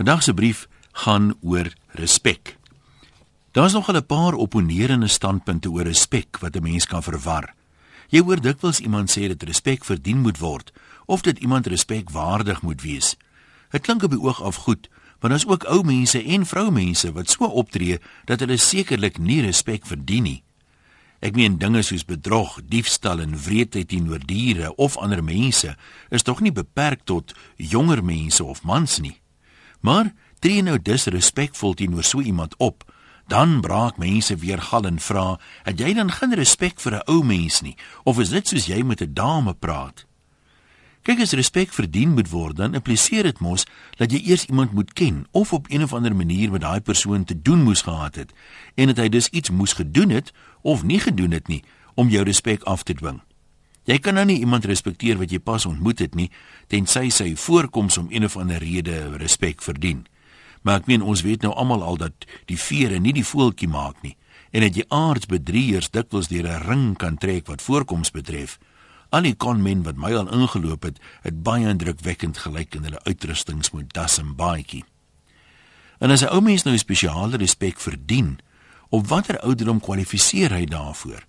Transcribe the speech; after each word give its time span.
Vandag 0.00 0.22
se 0.22 0.34
brief 0.34 0.68
gaan 0.92 1.34
oor 1.40 1.72
respek. 1.88 2.56
Daar's 3.52 3.72
nog 3.72 3.92
'n 3.92 4.06
paar 4.06 4.32
opponerende 4.32 5.08
standpunte 5.08 5.70
oor 5.70 5.82
respek 5.82 6.38
wat 6.38 6.56
'n 6.56 6.62
mens 6.62 6.86
kan 6.86 7.02
verwar. 7.02 7.54
Jy 8.08 8.20
hoor 8.20 8.40
dikwels 8.40 8.80
iemand 8.80 9.10
sê 9.10 9.28
dat 9.28 9.42
respek 9.42 9.84
verdien 9.84 10.20
moet 10.20 10.38
word 10.38 10.72
of 11.04 11.20
dat 11.20 11.38
iemand 11.38 11.66
respekwaardig 11.66 12.62
moet 12.62 12.82
wees. 12.82 13.16
Dit 13.70 13.80
klink 13.80 14.02
op 14.02 14.10
die 14.10 14.20
oog 14.20 14.42
af 14.42 14.56
goed, 14.56 14.88
maar 15.20 15.30
daar's 15.30 15.46
ook 15.46 15.64
ou 15.64 15.84
mense 15.84 16.24
en 16.24 16.46
vroumense 16.46 17.12
wat 17.12 17.30
so 17.30 17.44
optree 17.44 17.98
dat 18.24 18.40
hulle 18.40 18.56
sekerlik 18.56 19.18
nie 19.18 19.40
respek 19.40 19.86
verdien 19.86 20.22
nie. 20.22 20.42
Ek 21.18 21.34
meen 21.34 21.58
dinge 21.58 21.82
soos 21.82 22.04
bedrog, 22.04 22.60
diefstal 22.64 23.20
en 23.20 23.42
wreedheid 23.42 23.88
teenoor 23.88 24.26
diere 24.26 24.74
of 24.74 24.96
ander 24.96 25.24
mense 25.24 25.76
is 26.08 26.22
tog 26.22 26.40
nie 26.40 26.52
beperk 26.52 27.00
tot 27.04 27.34
jonger 27.56 28.04
mense 28.04 28.44
of 28.44 28.62
mans 28.62 28.98
nie. 28.98 29.19
Maar 29.80 30.12
tree 30.38 30.62
nou 30.62 30.78
disrespekvol 30.82 31.74
teenoor 31.74 32.04
so 32.04 32.20
iemand 32.20 32.54
op, 32.56 32.84
dan 33.26 33.60
braak 33.60 33.96
mense 33.96 34.36
weer 34.36 34.62
gal 34.62 34.84
en 34.84 35.00
vra, 35.00 35.38
"Het 35.62 35.78
jy 35.78 35.94
dan 35.94 36.10
geen 36.10 36.34
respek 36.34 36.80
vir 36.80 36.92
'n 36.94 37.02
ou 37.06 37.24
mens 37.24 37.60
nie 37.60 37.76
of 38.02 38.18
is 38.18 38.28
dit 38.28 38.48
soos 38.48 38.66
jy 38.66 38.82
met 38.82 39.00
'n 39.00 39.14
dame 39.14 39.54
praat?" 39.54 40.06
Kyk 41.02 41.20
as 41.20 41.32
respek 41.32 41.72
verdien 41.72 42.12
moet 42.12 42.28
word, 42.28 42.56
dan 42.56 42.74
impliseer 42.74 43.22
dit 43.22 43.38
mos 43.40 43.64
dat 43.96 44.12
jy 44.12 44.20
eers 44.28 44.44
iemand 44.44 44.72
moet 44.72 44.92
ken 44.92 45.26
of 45.30 45.52
op 45.52 45.66
een 45.68 45.82
of 45.82 45.92
ander 45.92 46.16
manier 46.16 46.50
met 46.50 46.60
daai 46.60 46.80
persoon 46.80 47.24
te 47.24 47.42
doen 47.42 47.62
moes 47.62 47.82
gehad 47.82 48.14
het 48.14 48.32
en 48.74 48.86
dat 48.86 48.96
hy 48.96 49.08
dus 49.08 49.28
iets 49.28 49.50
moes 49.50 49.72
gedoen 49.72 50.10
het 50.10 50.32
of 50.60 50.82
nie 50.82 51.00
gedoen 51.00 51.30
het 51.30 51.48
nie 51.48 51.64
om 51.94 52.08
jou 52.08 52.24
respek 52.24 52.62
af 52.62 52.82
te 52.82 52.94
dwing. 52.94 53.22
Jy 53.88 53.98
kan 53.98 54.14
nou 54.14 54.24
nie 54.24 54.38
iemand 54.38 54.64
respekteer 54.68 55.18
wat 55.18 55.30
jy 55.32 55.38
pas 55.38 55.66
ontmoet 55.66 55.98
het 55.98 56.14
nie 56.14 56.30
tensy 56.68 57.08
sy 57.10 57.34
voorkoms 57.36 57.98
om 57.98 58.10
een 58.10 58.24
of 58.24 58.36
ander 58.36 58.60
rede 58.60 59.16
respek 59.16 59.62
verdien. 59.62 60.06
Maar 60.62 60.82
ek 60.82 60.86
meen 60.86 61.02
ons 61.02 61.22
weet 61.24 61.42
nou 61.42 61.54
almal 61.56 61.82
al 61.82 61.96
dat 61.96 62.26
die 62.46 62.58
vere 62.60 62.98
nie 63.00 63.14
die 63.16 63.24
voeltjie 63.24 63.68
maak 63.68 64.02
nie 64.04 64.16
en 64.50 64.64
dat 64.66 64.76
jy 64.76 64.84
aardsbedrieërs 64.90 65.92
dikwels 65.94 66.28
deur 66.28 66.46
'n 66.46 66.66
ring 66.66 66.96
kan 66.96 67.16
trek 67.16 67.46
wat 67.46 67.62
voorkoms 67.62 68.10
betref. 68.10 68.58
Al 69.10 69.22
die 69.22 69.34
konmen 69.34 69.82
wat 69.82 69.96
my 69.96 70.14
al 70.14 70.30
ingeloop 70.30 70.82
het, 70.82 70.98
het 71.22 71.42
baie 71.42 71.68
indrukwekkend 71.68 72.38
gelyk 72.38 72.74
in 72.74 72.82
hulle 72.82 73.00
uitrustings 73.04 73.70
met 73.70 73.92
das 73.92 74.18
en 74.18 74.34
baadjie. 74.34 74.84
En 75.98 76.10
as 76.10 76.22
'n 76.22 76.32
ou 76.32 76.40
mens 76.40 76.62
nou 76.62 76.78
spesiale 76.78 77.36
respek 77.36 77.80
verdien, 77.80 78.38
op 78.88 79.06
watter 79.06 79.38
ouderdom 79.40 79.80
kwalifiseer 79.80 80.50
hy 80.50 80.64
daarvoor? 80.64 81.26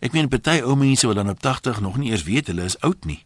Ek 0.00 0.12
meen 0.12 0.28
party 0.28 0.60
ou 0.62 0.76
mense 0.76 1.06
wat 1.06 1.16
dan 1.16 1.30
op 1.32 1.40
80 1.40 1.80
nog 1.80 1.96
nie 1.96 2.10
eers 2.10 2.26
weet 2.28 2.46
hulle 2.46 2.64
is 2.64 2.80
oud 2.80 3.04
nie. 3.04 3.24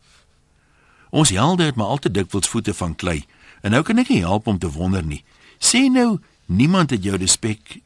Ons 1.10 1.30
helde 1.34 1.64
het 1.64 1.74
maar 1.74 1.86
altyd 1.86 2.14
dikwels 2.14 2.48
voete 2.48 2.74
van 2.74 2.94
klei 2.94 3.24
en 3.62 3.74
nou 3.74 3.82
kan 3.82 3.98
ek 3.98 4.08
nie 4.08 4.22
help 4.22 4.46
om 4.46 4.58
te 4.58 4.70
wonder 4.70 5.04
nie. 5.04 5.24
Sê 5.58 5.90
nou 5.90 6.20
niemand 6.46 6.90
het 6.90 7.04
jou 7.04 7.16
respek 7.16 7.80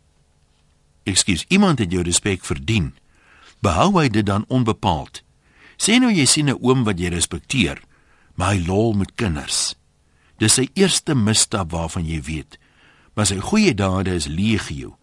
Ekskuus, 1.04 1.44
iemand 1.48 1.78
het 1.78 1.92
jou 1.92 2.02
respek 2.02 2.44
verdien. 2.44 2.94
Behou 3.60 3.90
hy 3.98 4.08
dit 4.08 4.24
dan 4.24 4.46
onbepaald? 4.48 5.20
Sê 5.76 5.98
nou 6.00 6.08
jy 6.12 6.24
sien 6.24 6.48
'n 6.48 6.58
oom 6.60 6.84
wat 6.84 6.98
jy 6.98 7.08
respekteer, 7.08 7.82
maar 8.34 8.54
hy 8.54 8.64
lol 8.66 8.92
met 8.92 9.14
kinders. 9.14 9.74
Dis 10.38 10.54
sy 10.54 10.68
eerste 10.74 11.14
misstap 11.14 11.70
waarvan 11.70 12.06
jy 12.06 12.22
weet. 12.22 12.58
Maar 13.14 13.26
sy 13.26 13.38
goeie 13.38 13.74
dade 13.74 14.14
is 14.14 14.26
legio. 14.26 14.96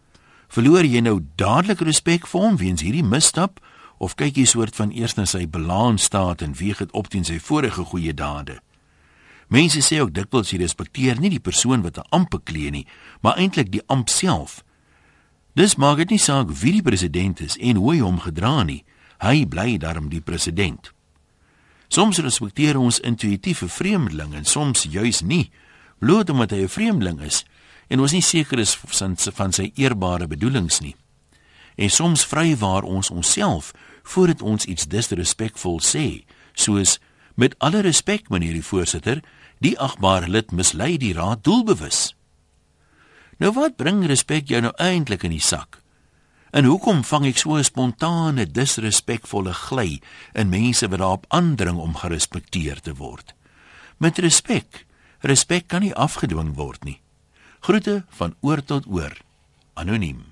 Verloor 0.51 0.83
jy 0.83 0.99
nou 0.99 1.21
dadelik 1.39 1.79
respek 1.87 2.25
vir 2.27 2.41
hom 2.43 2.57
weens 2.59 2.81
hierdie 2.83 3.05
misstap 3.07 3.61
of 4.03 4.17
kyk 4.19 4.35
jy 4.35 4.43
soort 4.49 4.75
van 4.75 4.89
eers 4.91 5.15
na 5.15 5.23
sy 5.23 5.45
balans 5.47 6.09
staat 6.09 6.41
en 6.43 6.57
weeg 6.59 6.81
dit 6.83 6.91
op 6.91 7.07
teen 7.07 7.23
sy 7.23 7.37
vorige 7.39 7.85
goeie 7.87 8.11
dade? 8.11 8.57
Mense 9.47 9.79
sê 9.79 10.01
ook 10.03 10.11
dikwels 10.11 10.51
jy 10.51 10.59
respekteer 10.59 11.21
nie 11.23 11.31
die 11.31 11.39
persoon 11.39 11.85
wat 11.87 11.97
'n 11.97 12.07
amp 12.11 12.29
beklee 12.35 12.71
nie, 12.71 12.87
maar 13.21 13.39
eintlik 13.39 13.71
die 13.71 13.83
amp 13.87 14.09
self. 14.09 14.63
Dis 15.55 15.75
maak 15.75 15.97
dit 15.97 16.09
nie 16.09 16.19
saak 16.19 16.51
wie 16.51 16.71
die 16.71 16.83
president 16.83 17.39
is 17.39 17.57
en 17.57 17.75
hoe 17.75 17.93
hy 17.93 17.99
hom 17.99 18.19
gedra 18.19 18.63
nie. 18.63 18.83
Hy 19.19 19.45
bly 19.45 19.77
darm 19.77 20.09
die 20.09 20.21
president. 20.21 20.91
Soms 21.87 22.17
respekteer 22.19 22.77
ons 22.77 22.99
intuïtief 22.99 23.61
'n 23.61 23.67
vreemdeling 23.67 24.33
en 24.33 24.45
soms 24.45 24.83
juis 24.83 25.21
nie, 25.21 25.51
bloot 25.99 26.29
omdat 26.29 26.51
hy 26.51 26.63
'n 26.63 26.67
vreemdeling 26.67 27.21
is 27.21 27.45
en 27.91 27.99
ons 27.99 28.15
nie 28.15 28.23
seker 28.23 28.61
is 28.63 28.71
van, 28.95 29.17
van 29.17 29.51
sy 29.51 29.71
eerbare 29.75 30.27
bedoelings 30.31 30.79
nie. 30.79 30.95
En 31.75 31.91
soms 31.91 32.23
vrywaar 32.25 32.87
ons 32.87 33.11
onsself 33.11 33.73
voordat 34.03 34.41
ons 34.41 34.65
iets 34.65 34.87
disrespekvol 34.87 35.81
sê, 35.83 36.23
soos 36.55 36.99
met 37.35 37.55
alle 37.59 37.83
respek 37.83 38.29
meneer 38.31 38.55
die 38.55 38.65
voorsitter, 38.65 39.19
Die 39.61 39.75
agbare 39.77 40.25
lid 40.25 40.49
mislei 40.57 40.95
die 40.97 41.13
raad 41.13 41.43
doelbewus. 41.45 42.15
Nou 43.37 43.51
wat 43.53 43.77
bring 43.77 44.01
respek 44.09 44.49
jou 44.49 44.61
nou 44.65 44.71
eintlik 44.81 45.27
in 45.27 45.35
die 45.35 45.43
sak? 45.43 45.77
En 46.51 46.65
hoekom 46.65 47.03
vang 47.05 47.27
ek 47.29 47.37
so 47.37 47.55
'n 47.55 47.63
spontane 47.63 48.45
disrespekvolle 48.45 49.53
gly 49.53 50.01
in 50.33 50.49
mense 50.49 50.87
wat 50.89 50.99
daarop 50.99 51.25
aandring 51.29 51.77
om 51.77 51.95
gerespekteer 51.95 52.81
te 52.81 52.93
word? 52.95 53.35
Met 53.97 54.17
respek. 54.17 54.85
Respek 55.21 55.67
kan 55.67 55.81
nie 55.81 55.93
afgedwing 55.93 56.55
word 56.55 56.83
nie. 56.83 57.01
Groete 57.61 58.03
van 58.17 58.33
oor 58.41 58.63
tot 58.63 58.85
oor. 58.89 59.17
Anoniem. 59.73 60.30